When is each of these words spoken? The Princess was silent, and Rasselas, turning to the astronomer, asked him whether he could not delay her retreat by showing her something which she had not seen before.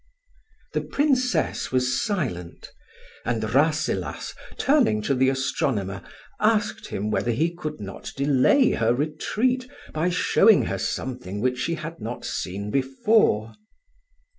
The 0.73 0.81
Princess 0.81 1.71
was 1.71 2.01
silent, 2.03 2.71
and 3.23 3.43
Rasselas, 3.53 4.33
turning 4.57 5.03
to 5.03 5.13
the 5.13 5.29
astronomer, 5.29 6.01
asked 6.39 6.87
him 6.87 7.11
whether 7.11 7.29
he 7.29 7.53
could 7.53 7.79
not 7.79 8.11
delay 8.17 8.71
her 8.71 8.95
retreat 8.95 9.69
by 9.93 10.09
showing 10.09 10.63
her 10.63 10.79
something 10.79 11.39
which 11.39 11.59
she 11.59 11.75
had 11.75 11.99
not 12.01 12.25
seen 12.25 12.71
before. 12.71 13.53